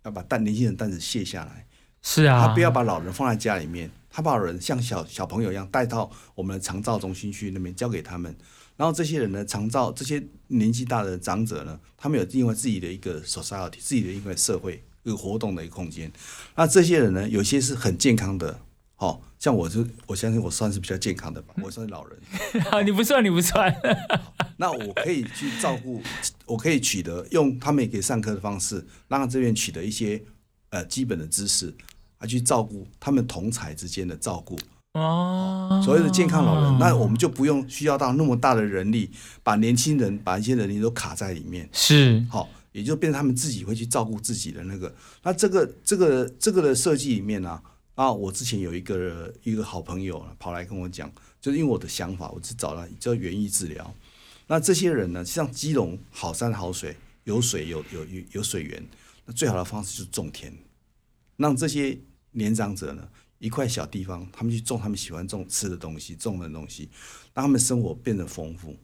[0.04, 1.66] 要把担年轻人担子卸下来。
[2.02, 8.34] 是啊，他不要把老人放在家里面，他把老人像小小朋友一样带到我们的长照中心去那边交给他们。
[8.76, 16.10] 然后这些人呢，长照这些年纪大的长者呢，他们有另外自己的一个 society，自己的一个社会一个活动的一个空间。
[16.56, 18.58] 那这些人呢，有些是很健康的，
[19.00, 22.18] 哦，像我就我相信我算是比较健康的吧，我算是老人。
[22.84, 23.74] 你不算，你不算。
[24.58, 26.02] 那我可以去照顾，
[26.44, 30.22] 我可以取得用他们也可以上课的方式，让他这边取得一些
[30.68, 31.74] 呃基本的知识，
[32.18, 34.58] 啊，去照顾他们同才之间的照顾。
[34.92, 39.10] 哦，所谓的健康老人，那我们就不用需要到那么大的人力，
[39.42, 44.94] 把年轻人把一些人力都卡在里面，是好，也就变成他们自己会去照顾自己的那个。
[45.22, 47.62] 那这个这个这个的设计里面呢、啊，
[48.08, 53.92] 我之前有一个一个好朋友跑来跟我讲，就是因为我的想法，我去找了叫园艺治疗。
[54.46, 58.82] 那这些人呢，像基隆好山好水，有水有有有有水源，
[59.26, 60.52] 那最好的方式就是种田，
[61.36, 61.98] 让这些
[62.30, 63.08] 年长者呢，
[63.38, 66.88] 一块小地方，他们去种他们喜欢种吃的东西，种的东西，
[67.34, 68.70] 让他们生活变得丰富。
[68.72, 68.76] 哦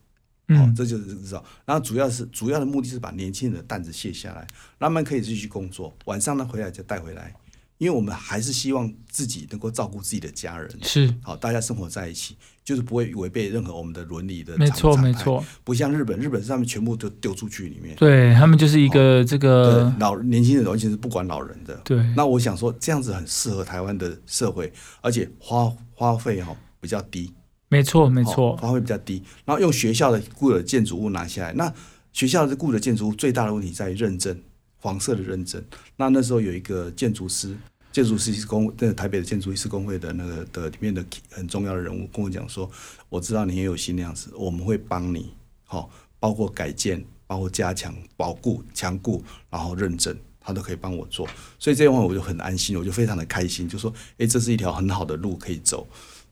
[0.48, 1.44] 嗯，这就是知道。
[1.64, 4.46] 然后主要是主要的目的是把年轻人的担子卸下来，
[4.78, 7.34] 让他们可以继续工作，晚上呢回来再带回来，
[7.78, 10.70] 因为我们还是希望自己能够照顾自己的家人。
[10.82, 21.74] 是，好，大家生活在一起，就是不会违背任何我们的伦理的常没错没错，不像日本，日本是他们全部都丢出去里面，对他们就是一个这对个，老年轻人完全是不管老人的。
[21.84, 27.32] 对，那我想说，这样子很适合台湾的社会，而且花花费哈比较低，
[27.68, 29.22] 没错没哦错，花费比较低。
[29.44, 31.72] 然后用学校的固有的建筑物拿下来，那
[32.12, 34.40] 学校的固有的建筑物最大的问题在于认证，
[34.78, 35.62] 黄色的认证。
[35.96, 37.56] 那那时候有一个建筑师，
[37.92, 42.70] 建筑师是工，那台北的建筑师工会的那个的里面的很重要的人物跟我讲说，
[43.08, 45.32] 我知道你也有心那样子，我们会帮你，
[45.64, 50.16] 好、包括改建，包括加强保固、强固，然后认证。
[50.48, 55.84] 他都可以帮我做，所以这一块我就很安心，我就非常的开心，就说，诶，这是一条很好的路可以走。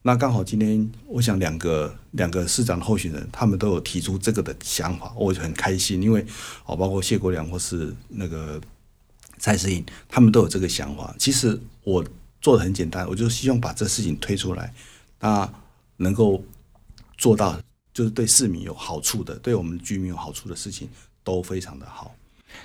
[0.06, 6.22] 那刚好今天，我想两个两个市长的候选人，他们都有提出这个的想法，我就很开心，因为
[6.66, 8.60] 哦，包括谢国良或是那个
[9.38, 11.14] 蔡世颖，他们都有这个想法。
[11.18, 12.04] 其实我
[12.42, 14.74] 做的很简单，我就希望把这事情推出来，
[15.20, 15.50] 那
[15.96, 16.44] 能够
[17.16, 17.58] 做到
[17.94, 20.86] 就是对市民有好处的，对我们居民有好处的事情，
[21.22, 22.14] 都非常的好。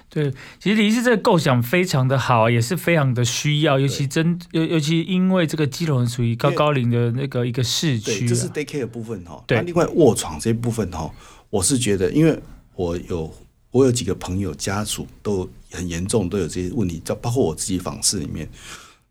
[0.10, 9.44] 对，其实李医师这个构想非常的好，也是非常的需要，尤其真尤尤其因为这个基隆属于高高龄的那个一个市对，区这是啊，day care 的部分哈。
[9.46, 11.12] 对那另外卧床这部分哈，
[11.50, 12.40] 我是觉得，因为
[12.76, 13.34] 我有
[13.72, 18.50] 我有几个朋友家属都很严重，都有这些问题，包包括我自己访视里面。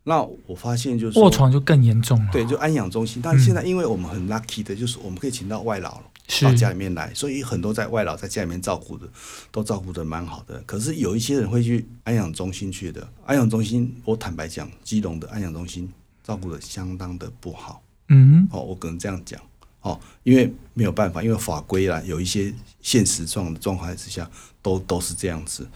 [0.05, 2.31] 那我发现就是卧床就更严重了。
[2.33, 3.21] 对，就安养中心。
[3.23, 6.03] 但现在因为我们很 lucky 的，就是我们可以请到外劳是
[6.43, 9.09] 到家里面来，所以很多在外劳在家里面照顾的
[9.51, 10.63] 都照顾的蛮好的。
[10.67, 15.91] 可是有一些人会去安养中心去的，安养中心我坦白讲，基隆的安养中心
[16.23, 17.83] 照顾的相当的不好。
[18.09, 19.41] 嗯，哦，我可能这样讲
[19.81, 25.67] 哦，因为没有办法，因为法规啦，有一些现实状的状况之下，都都是这样子。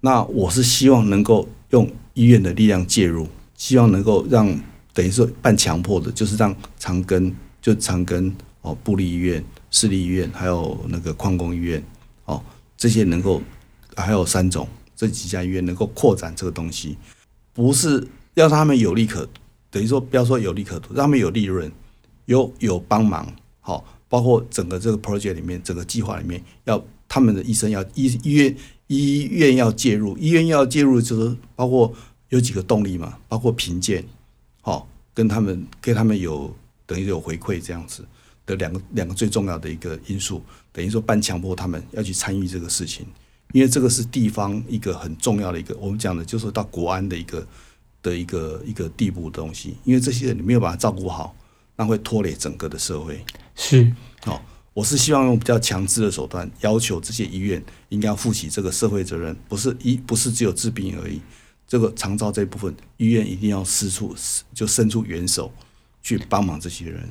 [0.00, 4.46] 那我是希望能够用医院的力量介入，希望能够让
[4.94, 8.32] 等于说半强迫的，就是让长庚就长庚
[8.62, 11.82] 哦，布立医院、市立医院，还有那个矿工医院
[12.24, 12.42] 哦，
[12.76, 13.40] 这些能够
[13.96, 16.96] 还有三种这几家医院能够扩展这个东西，
[17.52, 19.28] 不是要让他们有利可，
[19.70, 21.70] 等于说不要说有利可图，让他们有利润，
[22.26, 28.56] 有有帮忙，好、包括整个这个 project 里面，整个计划里面，要他们的医生要医医院
[28.88, 31.94] 医院要介入，医院要介入就是包括
[32.28, 34.04] 有几个动力嘛，包括评鉴，
[34.60, 36.54] 好、跟他们跟他们有
[36.86, 38.04] 等于有回馈这样子。
[38.46, 43.06] 的两个两个最重要的一个因素，等于说半强迫他们要去参与这个事情，
[43.52, 47.46] 因为这个是地方一个很重要的一个，我们讲的就是到国安的一个
[48.02, 51.34] 的一个一个地步的东西，因为这些人你没有把他照顾好，
[51.76, 53.24] 那会拖累整个的社会。
[53.54, 53.92] 是
[54.26, 54.40] 哦，
[54.72, 61.20] 我是希望用比较强制的手段，要求这些医院应该要负起这个社会责任，不是一不是只有治病而已。
[61.66, 64.14] 这个长照这一部分，医院一定要施出
[64.52, 65.52] 就伸出援手
[66.02, 67.08] 去帮忙这些人。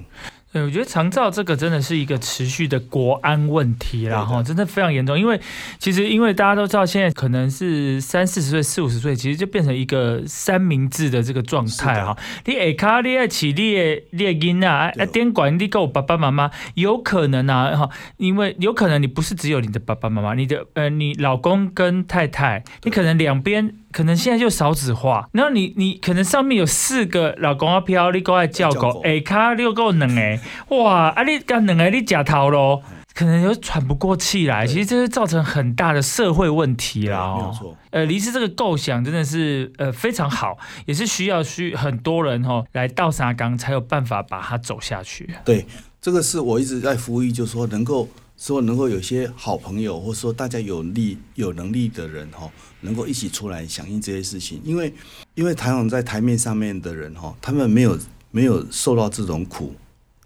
[0.52, 5.20] 对，我觉得长照这个真的是一个持续的国安问题啦，哈，真的非常严重。
[5.20, 5.40] 因为
[5.78, 12.18] 其实因为大家都知道，现在可能是三四十岁、四五十岁，其实就变成一个三明治的这个状态哈。
[12.46, 23.76] 你下卡你爱起你的你的囡啊，啊对点管你跟我爸爸妈妈，有可能啊哈，因为有可能你不是只有你的爸爸妈妈，你的呃你老公跟太太，你可能两边。
[23.92, 30.40] 可能现在就少子化，然后你你可能上面有四个老公啊飘，你过来叫狗，哎卡你又够两个，
[30.78, 37.36] 哇啊你干两个你假头咯，可能有喘不过气来，其实这是造成很大的社会问题对啦、哦。
[37.38, 37.78] 没有错。
[37.92, 45.28] 呃，离世这个构想真的是呃非常好，也是需要需很多人哈、哦、来倒沙缸才有办法把它走下去。
[45.44, 45.66] 对，
[46.00, 48.08] 这个是我一直在呼吁，就是说能够
[48.40, 52.50] 说能够有些好朋友，或者说大家有力有能力的人哈，
[52.80, 54.94] 能够一起出来响应这些事情，因为
[55.36, 58.00] 因为台湾在台面上面的人哈，他们没有
[58.32, 59.76] 没有受到这种苦，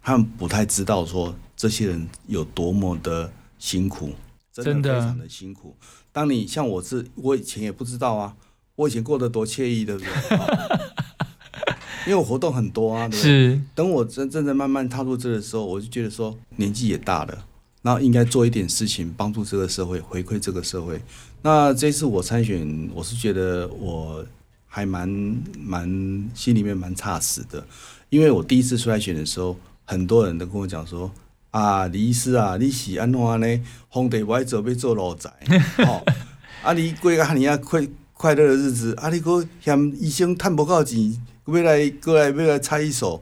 [0.03, 4.11] 他们不太知道说这些人有多么的辛苦，
[4.53, 5.75] 真的非常的辛苦。
[6.11, 8.35] 当你像我是，我以前也不知道啊，
[8.75, 10.09] 我以前过得多惬意，对不对？
[10.37, 10.79] 哦
[12.05, 13.31] 因为我活动很多啊，对不对？
[13.55, 17.45] 是，等我真正的慢慢踏入这的时候，我就觉得说年纪也大了，
[17.83, 20.99] 然后应该做一点事情，帮助这个社会，回馈这个社会。
[21.43, 24.25] 那这次我参选，我是觉得我
[24.65, 25.07] 还蛮
[25.59, 25.87] 蛮
[26.33, 27.63] 心里面蛮踏实的，
[28.09, 31.11] 因为我第一次出来选的时候，很多人都跟我讲说。
[31.51, 33.63] 啊，李医师啊，你是安怎呢？
[33.87, 35.29] 皇帝不爱做，要做老宅，
[35.85, 36.03] 吼、
[36.65, 41.15] 啊，你过个遐尔啊快快乐的日子，啊，你搁嫌医生趁不够钱，
[41.45, 43.21] 要来过来要来插一手。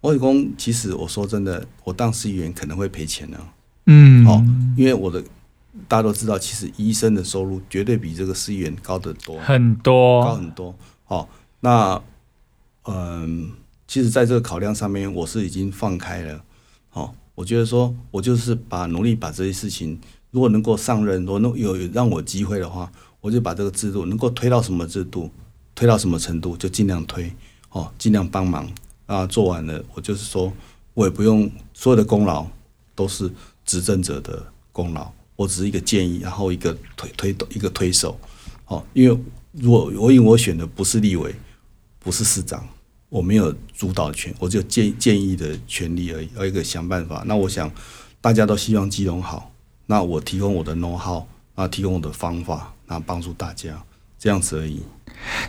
[0.00, 3.38] 我是讲，其实我说真的，我当市议员可能会赔钱呢、
[3.92, 4.40] 嗯，哦，
[4.76, 5.20] 因为我的
[5.88, 10.72] 大家都知道，其实医生的收入绝对比这个市议员高得多，很多高，很多。
[11.08, 12.00] 哦，那
[12.84, 13.50] 嗯，
[13.88, 16.40] 其实在这个考量上面，我是已经放开了。
[16.92, 19.98] 哦，我觉得说我就是把努力把这些事情，
[20.30, 22.88] 如果能够上任，如果能有有让我机会的话，
[23.20, 25.28] 我就把这个制度能够推到什么制度，
[25.74, 27.32] 推到什么程度就尽量推，
[27.70, 28.70] 哦，尽量帮忙
[29.06, 29.26] 啊。
[29.26, 30.52] 做完了，我就是说
[30.94, 32.46] 我也不用所有的功劳
[32.94, 33.28] 都是
[33.70, 38.18] 执政者的功劳，我只是一个建议，然后一个推推动一个推手，
[38.66, 39.16] 哦，因为
[39.52, 41.32] 如果我因为我选的不是立委，
[42.00, 42.68] 不是市长，
[43.08, 47.22] 我没有主导权，我只有建建议的权利而已，要一个想办法。
[47.24, 47.70] 那我想
[48.20, 49.52] 大家都希望基隆好，
[49.86, 51.22] 那我提供我的 know how，
[51.54, 53.80] 那提供我的方法，那帮助大家，
[54.18, 54.82] 这样子而已。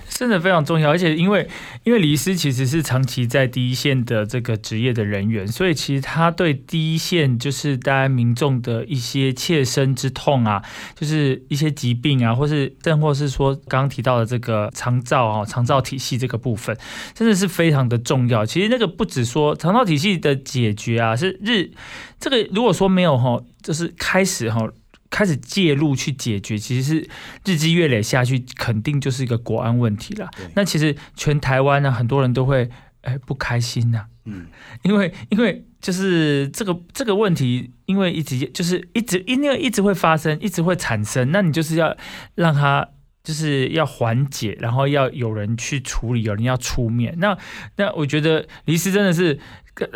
[0.10, 1.48] 真的非常重要，而且因为
[1.84, 10.62] 因为李医师其实是长期在第一线的这个职业的人员，所以其实他对第一线就是大家民众的一些切身之痛啊，
[10.96, 16.78] 就是一些疾病啊，或是甚或是说刚刚提到的这个肠照啊、肠照体系这个部分，
[17.16, 18.46] 真的是非常的重要。
[18.46, 21.72] 其实那个不止说肠道体系的解决啊，是日
[22.20, 24.70] 这个如果说没有哈，就是开始哈。
[25.12, 27.10] 开始介入去解决，其实是
[27.46, 30.28] 日积月累下去，肯定就是一个国安问题了。
[30.56, 32.68] 那其实全台湾呢，很多人都会
[33.02, 34.48] 哎不开心呐、嗯，
[34.84, 41.96] 因为因为就是这个这个问题，因为一直就是一直因为一直会发生，一直会产生，那你就是要
[42.36, 42.88] 让它
[43.24, 47.16] 就是要缓解，然后要有人去处理，有人要出面。
[47.18, 47.38] 那
[47.78, 49.40] 那我觉得黎师真的是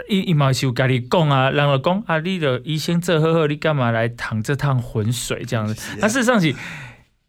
[0.10, 5.98] 一一毛修跟你讲啊，然后讲啊，你的医生这呵呵，你干嘛来淌这趟浑水这样子？
[6.00, 6.54] 那事实上是。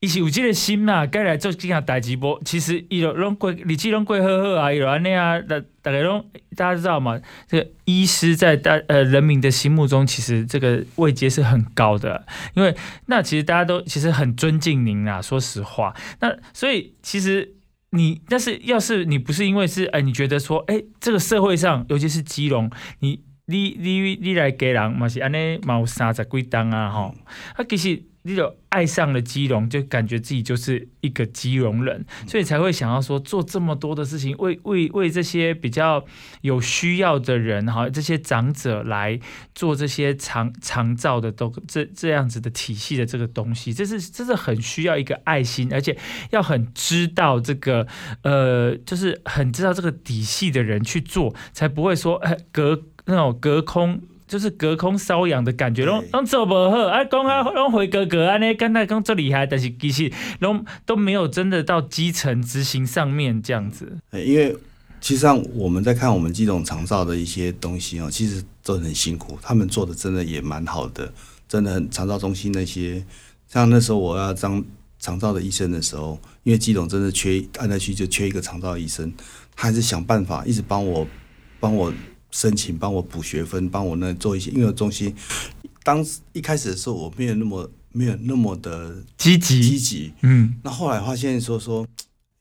[0.06, 2.40] 伊是有这个心呐，该来做这样代志波。
[2.44, 7.20] 其实伊有拢过，日子拢过好好啊，有安尼啊，大大家拢大家知道嘛？
[7.48, 12.24] 这个医师在大呃人民的心目中，其实这个位阶是很高的。
[12.54, 12.72] 因为
[13.06, 15.92] 那其实大家都其实很尊敬您啊，说实话。
[16.20, 17.56] 那所以其实
[17.90, 27.12] 你，但是要是你不是因为是哎，你觉得说哎，这个社会上，尤其是基隆，你你你你来给人嘛是安尼，嘛有三十几单啊吼，
[27.56, 28.04] 啊其实。
[28.26, 36.04] 你就爱上了基隆，就感觉自己就是一个基隆人，所以才会想要说做这么多的事情，为为为这些比较
[36.40, 39.18] 有需要的人哈，这些长者来
[39.54, 45.96] 做这些长长照的都这这样子的体系的这个东西，这是这是很需要一个爱心，而且
[46.30, 47.86] 要很知道这个
[48.22, 54.00] 呃，就是很知道这个底细的人去做，才不会说哎隔那种隔空。
[54.26, 60.10] 就是隔空瘙痒的感觉，拢拢做不好，啊，讲啊，拢回哥哥啊，那刚才讲最厉害，但是其实
[60.40, 63.98] 拢都没有真的到基层执行上面这样子。
[64.12, 64.56] 因为
[65.00, 71.12] 其实上我们在看我们基隆长照的一些东西哦，其实都很辛苦，他们做的真的也蛮好的，
[71.46, 73.04] 真的很长照中心那些，
[73.46, 74.64] 像那时候我要当
[74.98, 79.12] 长照的医生的时候，因为基隆真的缺按下去就缺一个长照医生，
[79.54, 81.06] 他还是想办法一直帮我
[81.60, 81.92] 帮我。
[82.36, 85.14] 申请帮我补学分，帮我那做一些婴儿中心。
[85.82, 90.12] 当一开始的时候，我没有那么没有那么的积极积极。
[90.20, 91.86] 嗯，那后来发现说说，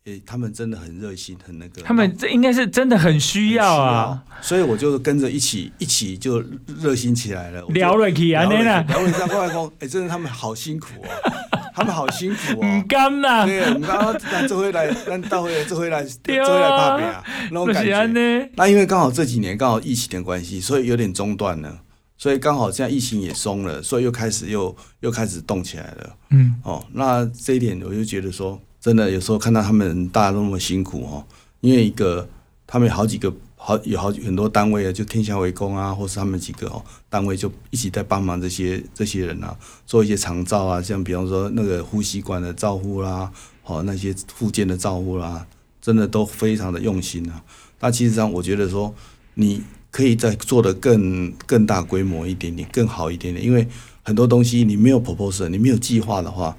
[0.03, 1.81] 诶，他们真的很热心，很那个。
[1.81, 6.43] 他们这应该是真的很需要啊，所以我就跟着一起一起就
[6.81, 7.61] 热心起来了。
[7.69, 11.54] 聊了起啊，聊了聊了上过来说，哎，真的他们好辛苦哦。
[11.75, 18.49] 他们好辛苦哦，唔甘呐，对，唔甘，咱这回来，咱到回来，这回来，这回来拍片啊，那种感觉。
[18.55, 21.79] 那因为刚好这几年刚好疫情的关系，所以有点中断了，
[22.17, 26.15] 所以刚好现在疫情也松了，所以又开始又又开始动起来了。
[26.29, 31.25] 嗯，哦，那这一点我就觉得说，真的有时候看到他们大家都那么辛苦哦，
[31.59, 32.25] 因为一个
[32.65, 33.31] 他们有好几个。
[33.67, 39.57] 好有好很多单位啊，就天下为公啊，或是他们几个哦单位就一起在帮忙这些这些人啊，
[39.87, 43.31] 做一些长照啊，像比方说那个呼吸管的照护啦，
[43.63, 45.47] 哦那些附件的照护啦，
[45.81, 47.41] 真的都非常的用心啊。
[47.79, 48.93] 那其实上我觉得说，
[49.33, 53.67] 你可以再做的更更大规模一点点，更好一点点，因为
[54.03, 56.55] 很多东西你没有 proposal，你没有计划的话。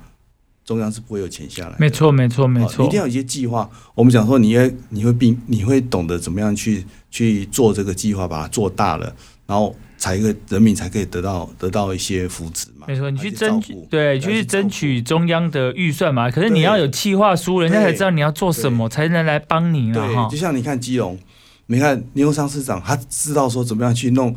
[0.66, 3.70] 中央是不会有钱下来，没错，没错，没错，一定要有一些计划。
[3.94, 9.14] 我们讲说，你会，你会并，你会懂得怎么样去去做这个计划，把它做大了，
[9.46, 12.86] 然后才个人民才可以得到得到一些福祉嘛。
[12.88, 16.28] 没错，你去争取，对，去争取中央的预算嘛。
[16.28, 19.94] 可是你要有计划书，人家才知道你要做什么，才能来帮你啊。
[19.94, 21.16] 对，就像你看基隆，
[21.66, 24.34] 你看牛商市长，他知道说怎么样去弄，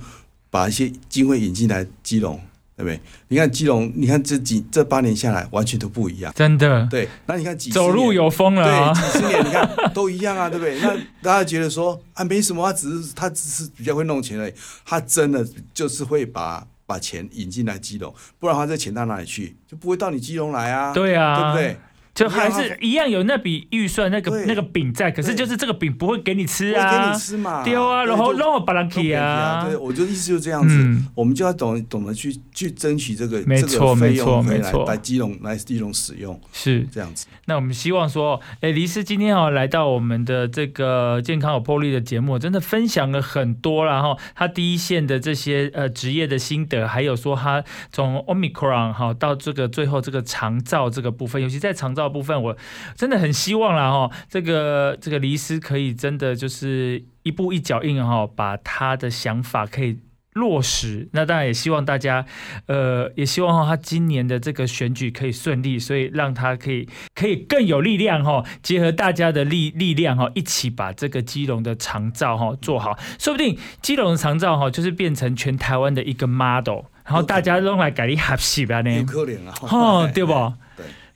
[0.51, 2.39] 把一些机会引进来基隆。
[2.79, 2.97] 对不对？
[3.27, 6.31] 你看基隆，你看这几这八年下来，完全都不一样。
[6.33, 6.87] 真的。
[6.89, 8.93] 对，那你看几走路有风了。
[8.93, 10.79] 对，几十年你看都一样啊，对不对？
[10.79, 14.53] 那大家觉得说啊，没什么，他只是他只是比较会弄钱而已。
[14.85, 19.57] 他真的就是会把把钱引进来基隆，不然他这钱到哪里去？
[19.67, 20.93] 就不会到你基隆来啊。
[20.93, 21.77] 对啊，对不对？
[22.19, 30.75] 就还是一样有那笔预算，那个那个饼在，可是就是这个饼不会给你吃啊，给你吃嘛，丢啊，然后然后把它给啊，对，我就意思就这样子，
[31.15, 36.85] 我们就要懂懂得去去争取这个没错没错没错，来基隆来基隆使用是。
[36.91, 37.27] 这样子。
[37.45, 52.19] 那我们希望说，哎，黎师今天哦来到我们的这个健康有魄力的节目，真的分享了很多，然后他第一线的这些呃职业的心得，还有说他从 omicron 哈到这个最后这个长照这个部分，尤其在长照。
[52.19, 52.57] 部分我
[52.95, 59.99] 真的很希望啦哈，这个这个黎师可以真的就是一步一脚印哈，把他的想法可以
[60.33, 61.07] 落实。
[61.13, 62.25] 那当然也希望大家，
[62.65, 78.93] 呃，也希望哈他今年的这个选举可以顺利，所以让他可以可以更有力量哈，结合大家的力力量哈，一起把这个基隆的长照哈做好，说不定基隆的长照哈就是变成全台湾的一个 model，然后大家都来改你合适吧呢？
[78.93, 80.33] 有可能啊，哦，对不？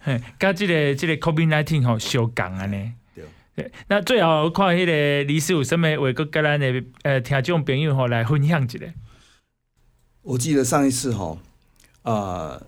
[0.03, 2.91] 嘿，跟这个这个 COVID nineteen 吼相共安尼。
[3.55, 8.79] 对，那最后看迄个李师有什么话，个跟咱的呃听众朋友吼来分享一下。
[10.23, 11.37] 我记得上一次吼，
[12.01, 12.59] 呃，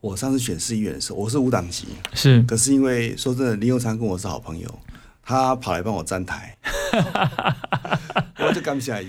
[0.00, 4.80] 我上次选市议员的时候，我是无党籍，是，可是因为说真的，林佑昌跟我是好朋友，
[5.22, 6.56] 他跑来帮我站台，
[8.40, 9.04] 我就感谢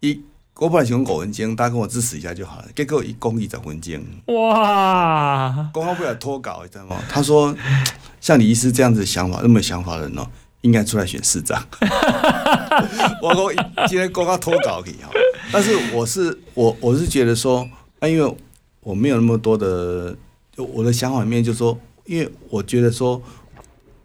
[0.00, 0.22] 伊，一
[0.60, 2.64] 我本来想讲五分钟，大家跟我支持一下就好了。
[2.74, 6.96] 结果一公一十分钟，哇，公告不了脱稿，你知道吗？
[7.08, 7.54] 他说，
[8.20, 10.26] 像李医师这样子的想法，那么有想法的人哦，
[10.62, 11.64] 应该出来选市长。
[13.22, 15.08] 我讲今天公告脱稿可以哈，
[15.52, 17.60] 但是我是我我是觉得说，
[18.00, 18.36] 啊，因为
[18.80, 20.16] 我没有那么多的，
[20.56, 23.22] 就我的想法里面就说，因为我觉得说，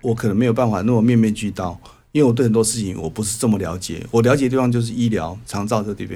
[0.03, 1.79] 我可能没有办法那么面面俱到，
[2.13, 6.15] 因为我对很多事情我不是这么了解，我了解的地方就是医疗、长照这地方。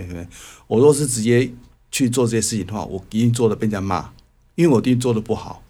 [0.68, 1.52] 我若是直接
[1.92, 4.12] 去做这些事情的话，我一定做的被人家骂，
[4.54, 5.64] 因为我一定做的不好。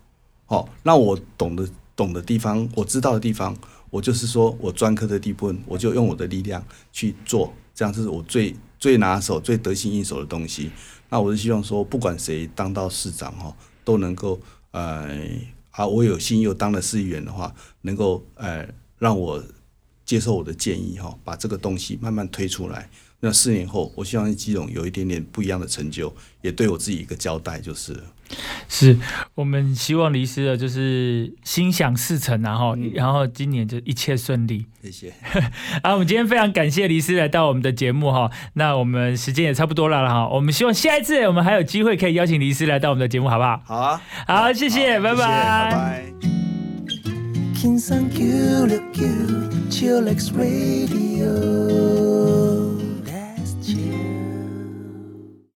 [0.46, 3.56] 好，那我懂的懂的地方，我知道的地方，
[3.90, 6.62] 我就是说我专科的地部分，我就用我的力量
[6.92, 10.70] 去做，这样是我最最拿手、最得心应手的东西。
[11.10, 13.56] 那我是希望说，不管谁当到市长哈，
[13.86, 14.38] 都能够
[14.72, 15.10] 呃
[15.72, 18.68] 啊，我有心又当了市议员的话，能够呃
[19.00, 19.42] 让我
[20.08, 22.90] 接受我的建议哈，把这个东西慢慢推出来。
[23.20, 28.04] 那四年后，我希望基隆有一点点不一样的成就，也对我自己一个交代，就是了。
[28.70, 28.96] 是
[29.34, 34.68] 我们希望黎师的就是心想事成，然后然后今年就一切顺利。
[34.84, 35.14] 谢谢。
[35.82, 43.62] 啊，我们今天非常感谢黎师来到我们的节目哈，那我们时间也差不多了了哈，我们希望下一次我们还有机会可以邀请黎师来到我们的节目，好不好？
[43.66, 46.57] 好啊，好，谢谢，拜拜，拜拜。
[47.58, 48.22] 킹상 큐
[48.94, 52.37] 큐, 치얼렉스 라디오